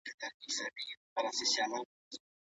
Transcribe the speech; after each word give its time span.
مرۍ 1.15 1.31
خرابوي. 1.51 1.79